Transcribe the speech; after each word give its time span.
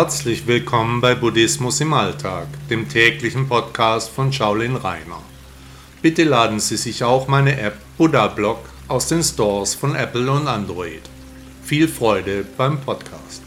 Herzlich 0.00 0.46
willkommen 0.46 1.00
bei 1.00 1.16
Buddhismus 1.16 1.80
im 1.80 1.92
Alltag, 1.92 2.46
dem 2.70 2.88
täglichen 2.88 3.48
Podcast 3.48 4.08
von 4.10 4.32
Shaolin 4.32 4.76
Rainer. 4.76 5.20
Bitte 6.02 6.22
laden 6.22 6.60
Sie 6.60 6.76
sich 6.76 7.02
auch 7.02 7.26
meine 7.26 7.58
App 7.58 7.74
Buddha 7.96 8.28
Blog 8.28 8.60
aus 8.86 9.08
den 9.08 9.24
Stores 9.24 9.74
von 9.74 9.96
Apple 9.96 10.30
und 10.30 10.46
Android. 10.46 11.02
Viel 11.64 11.88
Freude 11.88 12.44
beim 12.56 12.80
Podcast. 12.80 13.42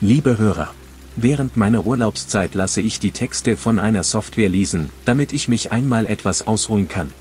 Liebe 0.00 0.36
Hörer, 0.36 0.74
während 1.14 1.56
meiner 1.56 1.86
Urlaubszeit 1.86 2.56
lasse 2.56 2.80
ich 2.80 2.98
die 2.98 3.12
Texte 3.12 3.56
von 3.56 3.78
einer 3.78 4.02
Software 4.02 4.48
lesen, 4.48 4.90
damit 5.04 5.32
ich 5.32 5.46
mich 5.46 5.70
einmal 5.70 6.04
etwas 6.04 6.48
ausruhen 6.48 6.88
kann. 6.88 7.12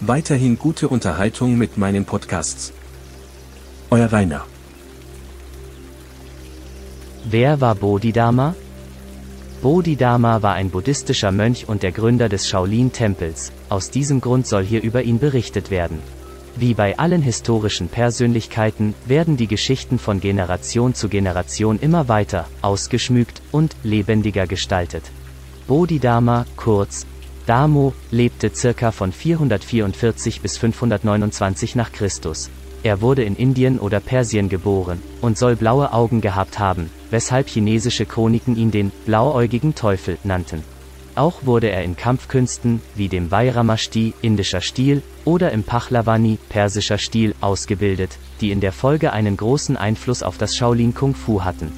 Weiterhin 0.00 0.56
gute 0.56 0.86
Unterhaltung 0.86 1.58
mit 1.58 1.78
meinen 1.78 2.04
Podcasts. 2.04 2.72
Euer 3.94 4.10
Rainer. 4.10 4.46
Wer 7.24 7.60
war 7.60 7.74
Bodhidharma? 7.74 8.54
Bodhidharma 9.60 10.40
war 10.40 10.54
ein 10.54 10.70
buddhistischer 10.70 11.30
Mönch 11.30 11.68
und 11.68 11.82
der 11.82 11.92
Gründer 11.92 12.30
des 12.30 12.48
Shaolin-Tempels, 12.48 13.52
aus 13.68 13.90
diesem 13.90 14.22
Grund 14.22 14.46
soll 14.46 14.64
hier 14.64 14.82
über 14.82 15.02
ihn 15.02 15.18
berichtet 15.18 15.70
werden. 15.70 15.98
Wie 16.56 16.72
bei 16.72 16.98
allen 16.98 17.20
historischen 17.20 17.88
Persönlichkeiten 17.88 18.94
werden 19.04 19.36
die 19.36 19.46
Geschichten 19.46 19.98
von 19.98 20.20
Generation 20.20 20.94
zu 20.94 21.10
Generation 21.10 21.78
immer 21.78 22.08
weiter, 22.08 22.46
ausgeschmückt 22.62 23.42
und 23.50 23.76
lebendiger 23.82 24.46
gestaltet. 24.46 25.04
Bodhidharma, 25.68 26.46
kurz 26.56 27.04
Damo, 27.44 27.92
lebte 28.10 28.54
circa 28.54 28.90
von 28.90 29.12
444 29.12 30.40
bis 30.40 30.56
529 30.56 31.74
nach 31.74 31.92
Christus. 31.92 32.48
Er 32.84 33.00
wurde 33.00 33.22
in 33.22 33.36
Indien 33.36 33.78
oder 33.78 34.00
Persien 34.00 34.48
geboren 34.48 35.00
und 35.20 35.38
soll 35.38 35.54
blaue 35.54 35.92
Augen 35.92 36.20
gehabt 36.20 36.58
haben, 36.58 36.90
weshalb 37.10 37.48
chinesische 37.48 38.06
Chroniken 38.06 38.56
ihn 38.56 38.72
den 38.72 38.90
blauäugigen 39.06 39.74
Teufel 39.74 40.18
nannten. 40.24 40.64
Auch 41.14 41.44
wurde 41.44 41.68
er 41.68 41.84
in 41.84 41.94
Kampfkünsten, 41.94 42.80
wie 42.96 43.08
dem 43.08 43.30
Vairamashti, 43.30 44.14
indischer 44.22 44.62
Stil, 44.62 45.02
oder 45.24 45.52
im 45.52 45.62
Pahlavani, 45.62 46.38
persischer 46.48 46.98
Stil, 46.98 47.34
ausgebildet, 47.40 48.18
die 48.40 48.50
in 48.50 48.60
der 48.60 48.72
Folge 48.72 49.12
einen 49.12 49.36
großen 49.36 49.76
Einfluss 49.76 50.22
auf 50.22 50.38
das 50.38 50.56
Shaolin 50.56 50.94
Kung 50.94 51.14
Fu 51.14 51.44
hatten. 51.44 51.70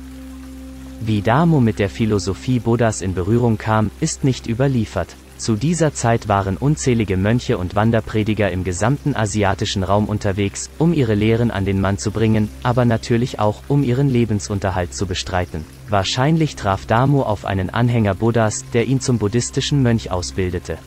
Wie 1.01 1.21
Damo 1.21 1.61
mit 1.61 1.81
der 1.81 1.91
Philosophie 1.91 2.61
Buddhas 2.61 3.03
in 3.03 3.13
Berührung 3.13 3.59
kam, 3.59 3.91
ist 4.01 4.25
nicht 4.25 4.47
überliefert. 4.47 5.17
Zu 5.45 5.57
dieser 5.57 5.93
Zeit 5.93 6.27
waren 6.27 6.57
unzählige 6.57 7.19
Mönche 7.19 7.59
und 7.59 7.75
Wanderprediger 7.75 8.51
im 8.51 8.65
gesamten 8.65 9.15
asiatischen 9.15 9.83
Raum 9.83 10.07
unterwegs, 10.07 10.71
um 10.79 10.95
ihre 10.95 11.15
Lehren 11.15 11.51
an 11.51 11.67
den 11.67 11.83
Mann 11.83 11.99
zu 11.99 12.13
bringen, 12.13 12.49
aber 12.63 12.87
natürlich 12.87 13.41
auch, 13.41 13.61
um 13.69 13.85
ihren 13.85 14.09
Lebensunterhalt 14.09 14.95
zu 14.95 15.05
bestreiten. 15.05 15.67
Wahrscheinlich 15.91 16.57
traf 16.57 16.87
Damo 16.87 17.21
auf 17.21 17.45
einen 17.45 17.69
Anhänger 17.69 18.15
Buddhas, 18.15 18.65
der 18.73 18.87
ihn 18.87 19.03
zum 19.03 19.19
buddhistischen 19.19 19.83
Mönch 19.83 20.11
ausbildete. 20.11 20.79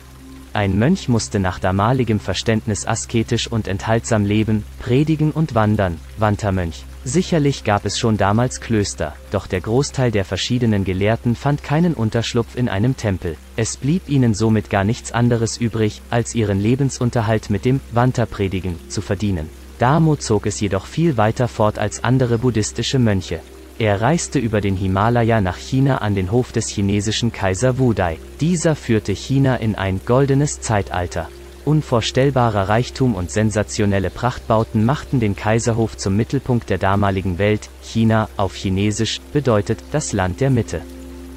Ein 0.58 0.76
Mönch 0.76 1.08
musste 1.08 1.38
nach 1.38 1.60
damaligem 1.60 2.18
Verständnis 2.18 2.84
asketisch 2.84 3.46
und 3.46 3.68
enthaltsam 3.68 4.24
leben, 4.24 4.64
predigen 4.80 5.30
und 5.30 5.54
wandern, 5.54 6.00
Wandermönch. 6.16 6.84
Sicherlich 7.04 7.62
gab 7.62 7.84
es 7.84 7.96
schon 7.96 8.16
damals 8.16 8.60
Klöster, 8.60 9.14
doch 9.30 9.46
der 9.46 9.60
Großteil 9.60 10.10
der 10.10 10.24
verschiedenen 10.24 10.82
Gelehrten 10.82 11.36
fand 11.36 11.62
keinen 11.62 11.94
Unterschlupf 11.94 12.56
in 12.56 12.68
einem 12.68 12.96
Tempel. 12.96 13.36
Es 13.54 13.76
blieb 13.76 14.08
ihnen 14.08 14.34
somit 14.34 14.68
gar 14.68 14.82
nichts 14.82 15.12
anderes 15.12 15.58
übrig, 15.58 16.02
als 16.10 16.34
ihren 16.34 16.58
Lebensunterhalt 16.58 17.50
mit 17.50 17.64
dem 17.64 17.78
Wanderpredigen 17.92 18.80
zu 18.88 19.00
verdienen. 19.00 19.48
Damo 19.78 20.16
zog 20.16 20.44
es 20.46 20.58
jedoch 20.58 20.86
viel 20.86 21.16
weiter 21.16 21.46
fort 21.46 21.78
als 21.78 22.02
andere 22.02 22.36
buddhistische 22.38 22.98
Mönche. 22.98 23.38
Er 23.80 24.00
reiste 24.00 24.40
über 24.40 24.60
den 24.60 24.74
Himalaya 24.74 25.40
nach 25.40 25.56
China 25.56 25.98
an 25.98 26.16
den 26.16 26.32
Hof 26.32 26.50
des 26.50 26.66
chinesischen 26.66 27.30
Kaiser 27.30 27.78
Wudai. 27.78 28.18
Dieser 28.40 28.74
führte 28.74 29.12
China 29.12 29.54
in 29.54 29.76
ein 29.76 30.00
goldenes 30.04 30.60
Zeitalter. 30.60 31.28
Unvorstellbarer 31.64 32.68
Reichtum 32.68 33.14
und 33.14 33.30
sensationelle 33.30 34.10
Prachtbauten 34.10 34.84
machten 34.84 35.20
den 35.20 35.36
Kaiserhof 35.36 35.96
zum 35.96 36.16
Mittelpunkt 36.16 36.70
der 36.70 36.78
damaligen 36.78 37.38
Welt. 37.38 37.70
China, 37.80 38.28
auf 38.36 38.56
Chinesisch, 38.56 39.20
bedeutet 39.32 39.78
das 39.92 40.12
Land 40.12 40.40
der 40.40 40.50
Mitte. 40.50 40.82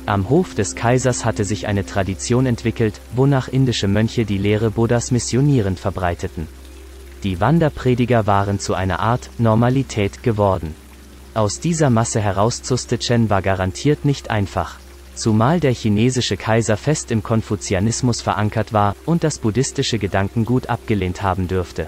Am 0.07 0.27
Hof 0.29 0.55
des 0.55 0.75
Kaisers 0.75 1.25
hatte 1.25 1.45
sich 1.45 1.67
eine 1.67 1.85
Tradition 1.85 2.47
entwickelt, 2.47 3.01
wonach 3.15 3.49
indische 3.49 3.87
Mönche 3.87 4.25
die 4.25 4.39
Lehre 4.39 4.71
Buddhas 4.71 5.11
missionierend 5.11 5.79
verbreiteten. 5.79 6.47
Die 7.23 7.39
Wanderprediger 7.39 8.25
waren 8.25 8.59
zu 8.59 8.73
einer 8.73 8.99
Art 8.99 9.29
Normalität 9.37 10.23
geworden. 10.23 10.73
Aus 11.33 11.61
dieser 11.61 11.89
Masse 11.89 12.19
herauszustechen 12.19 13.29
war 13.29 13.41
garantiert 13.41 14.03
nicht 14.03 14.29
einfach. 14.29 14.79
Zumal 15.15 15.61
der 15.61 15.73
chinesische 15.73 16.35
Kaiser 16.35 16.75
fest 16.75 17.09
im 17.09 17.23
Konfuzianismus 17.23 18.21
verankert 18.21 18.73
war 18.73 18.97
und 19.05 19.23
das 19.23 19.39
buddhistische 19.39 19.97
Gedankengut 19.97 20.67
abgelehnt 20.69 21.21
haben 21.21 21.47
dürfte. 21.47 21.87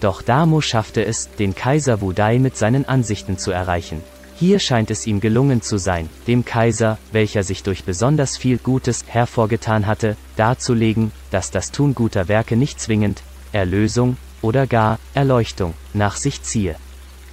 Doch 0.00 0.20
Damo 0.20 0.60
schaffte 0.60 1.04
es, 1.06 1.30
den 1.38 1.54
Kaiser 1.54 2.02
Wudai 2.02 2.38
mit 2.38 2.56
seinen 2.58 2.84
Ansichten 2.84 3.38
zu 3.38 3.50
erreichen. 3.50 4.02
Hier 4.36 4.58
scheint 4.58 4.90
es 4.90 5.06
ihm 5.06 5.20
gelungen 5.20 5.62
zu 5.62 5.78
sein, 5.78 6.10
dem 6.26 6.44
Kaiser, 6.44 6.98
welcher 7.12 7.44
sich 7.44 7.62
durch 7.62 7.84
besonders 7.84 8.36
viel 8.36 8.58
Gutes 8.58 9.04
hervorgetan 9.06 9.86
hatte, 9.86 10.16
darzulegen, 10.36 11.12
dass 11.30 11.50
das 11.50 11.70
Tun 11.70 11.94
guter 11.94 12.28
Werke 12.28 12.56
nicht 12.56 12.78
zwingend 12.78 13.22
Erlösung 13.52 14.18
oder 14.42 14.66
gar 14.66 14.98
Erleuchtung 15.14 15.72
nach 15.94 16.16
sich 16.16 16.42
ziehe. 16.42 16.76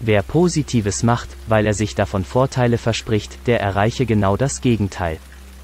Wer 0.01 0.23
Positives 0.23 1.03
macht, 1.03 1.29
weil 1.47 1.65
er 1.65 1.73
sich 1.73 1.93
davon 1.93 2.23
Vorteile 2.23 2.77
verspricht, 2.77 3.47
der 3.47 3.59
erreiche 3.59 4.05
genau 4.05 4.37
das 4.37 4.61
Gegenteil. 4.61 5.17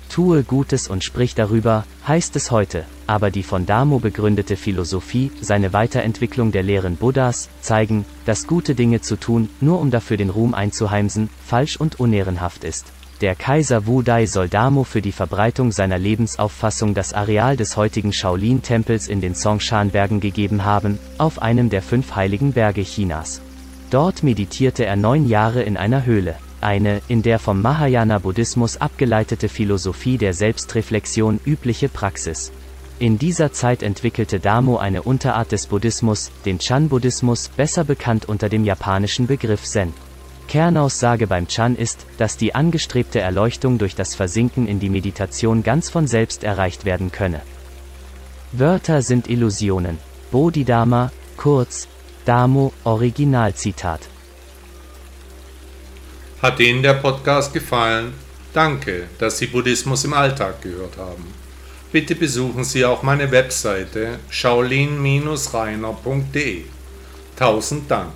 Tue 0.10 0.44
Gutes 0.44 0.90
und 0.90 1.06
sprich 1.06 1.36
darüber, 1.36 1.86
heißt 2.06 2.36
es 2.36 2.52
heute, 2.52 2.84
aber 3.08 3.32
die 3.32 3.44
von 3.44 3.66
Damo 3.66 4.00
begründete 4.00 4.58
Philosophie, 4.58 5.32
seine 5.42 5.72
Weiterentwicklung 5.72 6.52
der 6.52 6.64
Lehren 6.64 6.98
Buddhas, 6.98 7.50
zeigen, 7.62 8.06
dass 8.26 8.46
gute 8.46 8.76
Dinge 8.76 9.00
zu 9.00 9.16
tun, 9.16 9.50
nur 9.62 9.80
um 9.80 9.90
dafür 9.90 10.18
den 10.18 10.30
Ruhm 10.30 10.54
einzuheimsen, 10.54 11.30
falsch 11.46 11.78
und 11.78 12.00
unehrenhaft 12.00 12.66
ist. 12.66 12.88
Der 13.22 13.36
Kaiser 13.36 13.88
Wu 13.88 14.02
Dai 14.02 14.26
soll 14.26 14.50
Damo 14.50 14.84
für 14.84 15.02
die 15.02 15.14
Verbreitung 15.14 15.72
seiner 15.72 15.98
Lebensauffassung 15.98 16.94
das 16.94 17.14
Areal 17.14 17.56
des 17.56 17.78
heutigen 17.78 18.12
Shaolin-Tempels 18.12 19.08
in 19.08 19.22
den 19.22 19.34
Songshan-Bergen 19.34 20.20
gegeben 20.20 20.66
haben, 20.66 21.00
auf 21.18 21.42
einem 21.42 21.70
der 21.70 21.82
fünf 21.82 22.16
heiligen 22.16 22.52
Berge 22.52 22.82
Chinas. 22.84 23.40
Dort 23.92 24.24
meditierte 24.24 24.86
er 24.86 24.96
neun 24.96 25.28
Jahre 25.28 25.62
in 25.64 25.78
einer 25.78 26.06
Höhle, 26.06 26.36
eine, 26.60 27.02
in 27.08 27.22
der 27.22 27.40
vom 27.40 27.62
Mahayana-Buddhismus 27.62 28.78
abgeleitete 28.78 29.50
Philosophie 29.50 30.18
der 30.18 30.34
Selbstreflexion 30.34 31.40
übliche 31.46 31.90
Praxis. 31.90 32.52
In 32.98 33.20
dieser 33.20 33.52
Zeit 33.52 33.84
entwickelte 33.84 34.40
Damo 34.40 34.78
eine 34.78 35.04
Unterart 35.04 35.52
des 35.52 35.68
Buddhismus, 35.68 36.32
den 36.46 36.60
Chan-Buddhismus, 36.60 37.50
besser 37.50 37.84
bekannt 37.84 38.28
unter 38.28 38.50
dem 38.50 38.64
japanischen 38.64 39.28
Begriff 39.28 39.64
Zen. 39.64 39.94
Kernaussage 40.48 41.28
beim 41.28 41.48
Chan 41.48 41.76
ist, 41.76 42.06
dass 42.18 42.38
die 42.38 42.56
angestrebte 42.56 43.20
Erleuchtung 43.20 43.78
durch 43.78 43.96
das 43.96 44.16
Versinken 44.16 44.68
in 44.68 44.80
die 44.80 44.90
Meditation 44.90 45.62
ganz 45.62 45.90
von 45.90 46.08
selbst 46.08 46.44
erreicht 46.44 46.86
werden 46.86 47.12
könne. 47.12 47.42
Wörter 48.52 49.02
sind 49.02 49.28
Illusionen. 49.30 49.98
Bodhidharma, 50.32 51.12
kurz, 51.36 51.88
Damo, 52.26 52.74
Originalzitat. 52.84 54.10
Hat 56.42 56.60
Ihnen 56.60 56.82
der 56.82 56.96
Podcast 56.96 57.54
gefallen? 57.54 58.14
Danke, 58.52 59.04
dass 59.20 59.38
Sie 59.38 59.46
Buddhismus 59.48 60.04
im 60.06 60.14
Alltag 60.14 60.62
gehört 60.62 60.98
haben. 60.98 61.34
Bitte 61.92 62.16
besuchen 62.16 62.64
Sie 62.64 62.84
auch 62.84 63.04
meine 63.04 63.30
Webseite 63.32 64.18
shaolin-reiner.de. 64.30 66.64
Tausend 67.36 67.92
Dank. 67.92 68.14